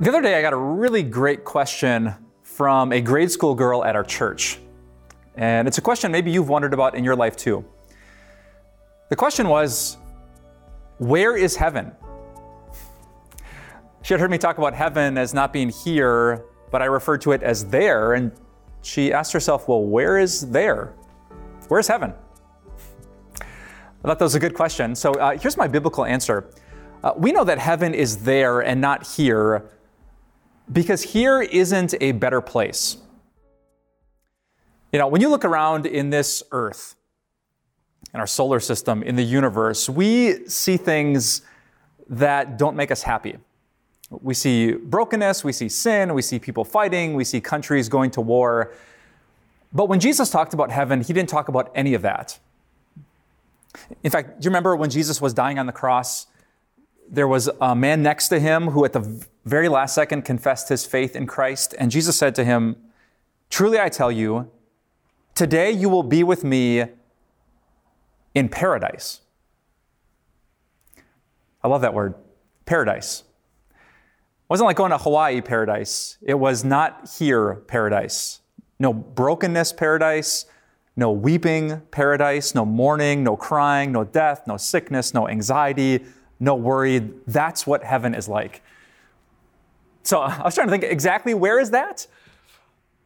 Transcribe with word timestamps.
The 0.00 0.08
other 0.08 0.22
day, 0.22 0.34
I 0.34 0.40
got 0.40 0.54
a 0.54 0.56
really 0.56 1.02
great 1.02 1.44
question 1.44 2.14
from 2.42 2.90
a 2.90 3.02
grade 3.02 3.30
school 3.30 3.54
girl 3.54 3.84
at 3.84 3.94
our 3.94 4.02
church. 4.02 4.58
And 5.36 5.68
it's 5.68 5.76
a 5.76 5.82
question 5.82 6.10
maybe 6.10 6.30
you've 6.30 6.48
wondered 6.48 6.72
about 6.72 6.94
in 6.94 7.04
your 7.04 7.14
life 7.14 7.36
too. 7.36 7.66
The 9.10 9.16
question 9.16 9.48
was 9.48 9.98
Where 10.96 11.36
is 11.36 11.54
heaven? 11.54 11.92
She 14.00 14.14
had 14.14 14.20
heard 14.20 14.30
me 14.30 14.38
talk 14.38 14.56
about 14.56 14.72
heaven 14.72 15.18
as 15.18 15.34
not 15.34 15.52
being 15.52 15.68
here, 15.68 16.46
but 16.70 16.80
I 16.80 16.86
referred 16.86 17.20
to 17.20 17.32
it 17.32 17.42
as 17.42 17.66
there. 17.66 18.14
And 18.14 18.32
she 18.80 19.12
asked 19.12 19.34
herself, 19.34 19.68
Well, 19.68 19.84
where 19.84 20.16
is 20.16 20.50
there? 20.50 20.94
Where's 21.68 21.88
heaven? 21.88 22.14
I 23.38 24.08
thought 24.08 24.18
that 24.18 24.24
was 24.24 24.34
a 24.34 24.40
good 24.40 24.54
question. 24.54 24.94
So 24.94 25.12
uh, 25.12 25.36
here's 25.36 25.58
my 25.58 25.68
biblical 25.68 26.06
answer. 26.06 26.48
Uh, 27.04 27.12
we 27.18 27.32
know 27.32 27.44
that 27.44 27.58
heaven 27.58 27.92
is 27.92 28.24
there 28.24 28.60
and 28.60 28.80
not 28.80 29.06
here 29.06 29.70
because 30.72 31.02
here 31.02 31.40
isn't 31.42 31.94
a 32.00 32.12
better 32.12 32.40
place. 32.40 32.96
You 34.92 34.98
know, 34.98 35.06
when 35.06 35.20
you 35.20 35.28
look 35.28 35.44
around 35.44 35.86
in 35.86 36.10
this 36.10 36.42
earth, 36.52 36.96
in 38.12 38.20
our 38.20 38.26
solar 38.26 38.60
system, 38.60 39.02
in 39.02 39.16
the 39.16 39.22
universe, 39.22 39.88
we 39.88 40.46
see 40.48 40.76
things 40.76 41.42
that 42.08 42.58
don't 42.58 42.74
make 42.74 42.90
us 42.90 43.02
happy. 43.02 43.38
We 44.10 44.34
see 44.34 44.72
brokenness, 44.72 45.44
we 45.44 45.52
see 45.52 45.68
sin, 45.68 46.12
we 46.14 46.22
see 46.22 46.40
people 46.40 46.64
fighting, 46.64 47.14
we 47.14 47.22
see 47.22 47.40
countries 47.40 47.88
going 47.88 48.10
to 48.12 48.20
war. 48.20 48.74
But 49.72 49.88
when 49.88 50.00
Jesus 50.00 50.30
talked 50.30 50.52
about 50.52 50.72
heaven, 50.72 51.00
he 51.00 51.12
didn't 51.12 51.28
talk 51.28 51.46
about 51.46 51.70
any 51.76 51.94
of 51.94 52.02
that. 52.02 52.40
In 54.02 54.10
fact, 54.10 54.40
do 54.40 54.46
you 54.46 54.50
remember 54.50 54.74
when 54.74 54.90
Jesus 54.90 55.20
was 55.20 55.32
dying 55.32 55.60
on 55.60 55.66
the 55.66 55.72
cross? 55.72 56.26
There 57.08 57.28
was 57.28 57.48
a 57.60 57.76
man 57.76 58.02
next 58.02 58.28
to 58.28 58.40
him 58.40 58.68
who, 58.68 58.84
at 58.84 58.92
the 58.92 59.24
very 59.44 59.68
last 59.68 59.94
second, 59.94 60.22
confessed 60.22 60.68
his 60.68 60.84
faith 60.84 61.16
in 61.16 61.26
Christ. 61.26 61.74
And 61.78 61.90
Jesus 61.90 62.16
said 62.16 62.34
to 62.36 62.44
him, 62.44 62.76
Truly 63.48 63.80
I 63.80 63.88
tell 63.88 64.12
you, 64.12 64.50
today 65.34 65.70
you 65.70 65.88
will 65.88 66.02
be 66.02 66.22
with 66.22 66.44
me 66.44 66.84
in 68.34 68.48
paradise. 68.48 69.20
I 71.62 71.68
love 71.68 71.80
that 71.82 71.94
word, 71.94 72.14
paradise. 72.64 73.24
It 73.70 74.48
wasn't 74.48 74.66
like 74.66 74.76
going 74.76 74.90
to 74.90 74.98
Hawaii 74.98 75.40
paradise. 75.40 76.16
It 76.22 76.34
was 76.34 76.64
not 76.64 77.10
here 77.18 77.56
paradise. 77.66 78.40
No 78.78 78.92
brokenness 78.92 79.72
paradise, 79.74 80.46
no 80.96 81.12
weeping 81.12 81.82
paradise, 81.90 82.54
no 82.54 82.64
mourning, 82.64 83.22
no 83.22 83.36
crying, 83.36 83.92
no 83.92 84.04
death, 84.04 84.46
no 84.46 84.56
sickness, 84.56 85.12
no 85.12 85.28
anxiety, 85.28 86.04
no 86.38 86.54
worry. 86.54 87.10
That's 87.26 87.66
what 87.66 87.84
heaven 87.84 88.14
is 88.14 88.28
like. 88.28 88.62
So 90.10 90.20
I 90.22 90.42
was 90.42 90.56
trying 90.56 90.66
to 90.66 90.72
think 90.72 90.82
exactly 90.82 91.34
where 91.34 91.60
is 91.60 91.70
that? 91.70 92.06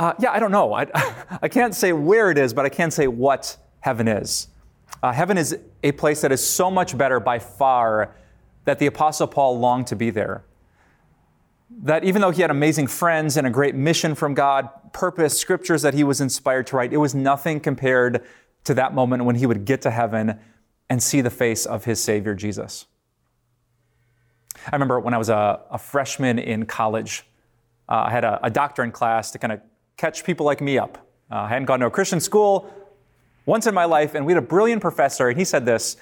Uh, 0.00 0.14
yeah, 0.18 0.32
I 0.32 0.40
don't 0.40 0.50
know. 0.50 0.74
I, 0.74 0.86
I 1.42 1.48
can't 1.48 1.74
say 1.74 1.92
where 1.92 2.30
it 2.30 2.38
is, 2.38 2.52
but 2.52 2.64
I 2.64 2.68
can 2.68 2.90
say 2.90 3.06
what 3.06 3.56
heaven 3.80 4.08
is. 4.08 4.48
Uh, 5.02 5.12
heaven 5.12 5.38
is 5.38 5.56
a 5.84 5.92
place 5.92 6.22
that 6.22 6.32
is 6.32 6.44
so 6.44 6.70
much 6.70 6.98
better 6.98 7.20
by 7.20 7.38
far 7.38 8.16
that 8.64 8.80
the 8.80 8.86
Apostle 8.86 9.28
Paul 9.28 9.60
longed 9.60 9.86
to 9.88 9.96
be 9.96 10.10
there. 10.10 10.44
That 11.82 12.02
even 12.02 12.20
though 12.20 12.30
he 12.30 12.42
had 12.42 12.50
amazing 12.50 12.88
friends 12.88 13.36
and 13.36 13.46
a 13.46 13.50
great 13.50 13.76
mission 13.76 14.14
from 14.14 14.34
God, 14.34 14.68
purpose, 14.92 15.38
scriptures 15.38 15.82
that 15.82 15.94
he 15.94 16.02
was 16.02 16.20
inspired 16.20 16.66
to 16.68 16.76
write, 16.76 16.92
it 16.92 16.96
was 16.96 17.14
nothing 17.14 17.60
compared 17.60 18.24
to 18.64 18.74
that 18.74 18.92
moment 18.92 19.24
when 19.24 19.36
he 19.36 19.46
would 19.46 19.64
get 19.64 19.82
to 19.82 19.90
heaven 19.90 20.40
and 20.90 21.00
see 21.02 21.20
the 21.20 21.30
face 21.30 21.64
of 21.64 21.84
his 21.84 22.02
Savior, 22.02 22.34
Jesus. 22.34 22.86
I 24.70 24.76
remember 24.76 25.00
when 25.00 25.14
I 25.14 25.18
was 25.18 25.30
a, 25.30 25.60
a 25.70 25.78
freshman 25.78 26.38
in 26.38 26.66
college, 26.66 27.24
uh, 27.88 28.04
I 28.06 28.10
had 28.10 28.24
a, 28.24 28.38
a, 28.42 28.50
doctrine 28.50 28.92
class 28.92 29.30
to 29.30 29.38
kind 29.38 29.52
of 29.52 29.60
catch 29.96 30.24
people 30.24 30.44
like 30.44 30.60
me 30.60 30.76
up. 30.76 30.98
Uh, 31.30 31.36
I 31.36 31.48
hadn't 31.48 31.64
gone 31.64 31.80
to 31.80 31.86
a 31.86 31.90
Christian 31.90 32.20
school 32.20 32.70
once 33.46 33.66
in 33.66 33.74
my 33.74 33.86
life, 33.86 34.14
and 34.14 34.26
we 34.26 34.32
had 34.34 34.42
a 34.42 34.46
brilliant 34.46 34.82
professor, 34.82 35.28
and 35.28 35.38
he 35.38 35.44
said 35.44 35.64
this 35.64 35.96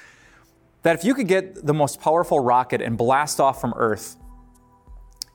that 0.83 0.97
if 0.97 1.05
you 1.05 1.15
could 1.15 1.29
get 1.29 1.67
the 1.67 1.75
most 1.75 2.01
powerful 2.01 2.39
rocket 2.39 2.81
and 2.81 2.97
blast 2.97 3.41
off 3.41 3.61
from 3.61 3.73
Earth, 3.77 4.17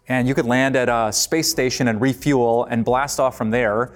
and 0.08 0.28
you 0.28 0.34
could 0.34 0.46
land 0.46 0.76
at 0.76 0.90
a 0.90 1.12
space 1.14 1.50
station 1.50 1.88
and 1.88 2.02
refuel 2.02 2.66
and 2.66 2.84
blast 2.84 3.20
off 3.20 3.38
from 3.38 3.50
there, 3.50 3.94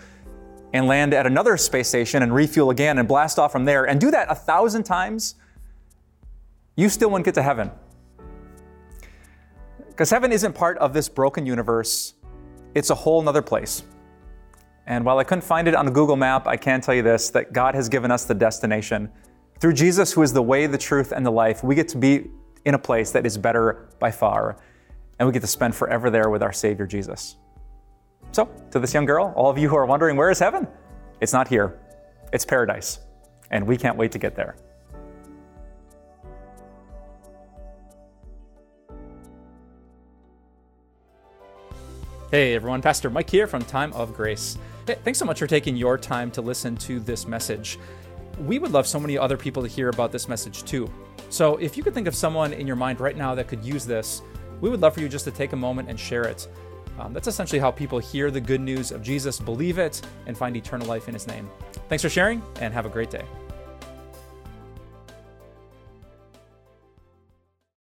and 0.73 0.87
land 0.87 1.13
at 1.13 1.25
another 1.25 1.57
space 1.57 1.89
station 1.89 2.23
and 2.23 2.33
refuel 2.33 2.69
again 2.69 2.97
and 2.99 3.07
blast 3.07 3.37
off 3.37 3.51
from 3.51 3.65
there, 3.65 3.85
and 3.85 3.99
do 3.99 4.11
that 4.11 4.31
a 4.31 4.35
thousand 4.35 4.83
times, 4.83 5.35
you 6.77 6.87
still 6.87 7.09
wouldn't 7.09 7.25
get 7.25 7.35
to 7.35 7.43
heaven. 7.43 7.71
Because 9.95 10.09
heaven 10.09 10.33
isn't 10.33 10.51
part 10.51 10.77
of 10.79 10.91
this 10.91 11.07
broken 11.07 11.45
universe, 11.45 12.15
it's 12.73 12.89
a 12.89 12.95
whole 12.95 13.21
nother 13.21 13.41
place. 13.41 13.83
And 14.87 15.05
while 15.05 15.19
I 15.19 15.23
couldn't 15.23 15.45
find 15.45 15.69
it 15.69 15.73
on 15.73 15.87
a 15.87 15.91
Google 15.91 16.17
map, 16.17 16.47
I 16.47 16.57
can 16.57 16.81
tell 16.81 16.93
you 16.93 17.01
this 17.01 17.29
that 17.29 17.53
God 17.53 17.75
has 17.75 17.87
given 17.87 18.11
us 18.11 18.25
the 18.25 18.33
destination. 18.33 19.09
Through 19.61 19.71
Jesus, 19.71 20.11
who 20.11 20.21
is 20.21 20.33
the 20.33 20.41
way, 20.41 20.67
the 20.67 20.77
truth, 20.77 21.13
and 21.13 21.25
the 21.25 21.31
life, 21.31 21.63
we 21.63 21.75
get 21.75 21.87
to 21.87 21.97
be 21.97 22.29
in 22.65 22.73
a 22.73 22.77
place 22.77 23.11
that 23.11 23.25
is 23.25 23.37
better 23.37 23.87
by 23.97 24.11
far. 24.11 24.57
And 25.17 25.29
we 25.29 25.31
get 25.31 25.39
to 25.43 25.47
spend 25.47 25.73
forever 25.73 26.09
there 26.09 26.29
with 26.29 26.43
our 26.43 26.51
Savior 26.51 26.85
Jesus. 26.85 27.37
So, 28.33 28.49
to 28.71 28.79
this 28.79 28.93
young 28.93 29.05
girl, 29.05 29.31
all 29.37 29.49
of 29.49 29.57
you 29.57 29.69
who 29.69 29.77
are 29.77 29.85
wondering, 29.85 30.17
where 30.17 30.29
is 30.29 30.39
heaven? 30.39 30.67
It's 31.21 31.31
not 31.31 31.47
here, 31.47 31.79
it's 32.33 32.43
paradise. 32.43 32.99
And 33.49 33.65
we 33.65 33.77
can't 33.77 33.95
wait 33.95 34.11
to 34.11 34.19
get 34.19 34.35
there. 34.35 34.57
Hey 42.31 42.55
everyone, 42.55 42.81
Pastor 42.81 43.11
Mike 43.11 43.29
here 43.29 43.45
from 43.45 43.61
Time 43.61 43.93
of 43.93 44.15
Grace. 44.15 44.57
Hey, 44.87 44.97
thanks 45.03 45.19
so 45.19 45.25
much 45.25 45.37
for 45.37 45.45
taking 45.45 45.75
your 45.75 45.95
time 45.95 46.31
to 46.31 46.41
listen 46.41 46.75
to 46.77 46.99
this 46.99 47.27
message. 47.27 47.77
We 48.39 48.57
would 48.57 48.71
love 48.71 48.87
so 48.87 48.99
many 48.99 49.15
other 49.15 49.37
people 49.37 49.61
to 49.61 49.69
hear 49.69 49.89
about 49.89 50.11
this 50.11 50.27
message 50.27 50.63
too. 50.63 50.89
So 51.29 51.57
if 51.57 51.77
you 51.77 51.83
could 51.83 51.93
think 51.93 52.07
of 52.07 52.15
someone 52.15 52.51
in 52.51 52.65
your 52.65 52.77
mind 52.77 52.99
right 52.99 53.15
now 53.15 53.35
that 53.35 53.47
could 53.47 53.63
use 53.63 53.85
this, 53.85 54.23
we 54.59 54.71
would 54.71 54.81
love 54.81 54.95
for 54.95 55.01
you 55.01 55.07
just 55.07 55.25
to 55.25 55.31
take 55.31 55.53
a 55.53 55.55
moment 55.55 55.87
and 55.87 55.99
share 55.99 56.23
it. 56.23 56.47
Um, 56.97 57.13
that's 57.13 57.27
essentially 57.27 57.59
how 57.59 57.69
people 57.69 57.99
hear 57.99 58.31
the 58.31 58.41
good 58.41 58.61
news 58.61 58.91
of 58.91 59.03
Jesus, 59.03 59.39
believe 59.39 59.77
it, 59.77 60.01
and 60.25 60.35
find 60.35 60.57
eternal 60.57 60.87
life 60.87 61.07
in 61.07 61.13
his 61.13 61.27
name. 61.27 61.47
Thanks 61.89 62.01
for 62.01 62.09
sharing, 62.09 62.41
and 62.59 62.73
have 62.73 62.87
a 62.87 62.89
great 62.89 63.11
day. 63.11 63.23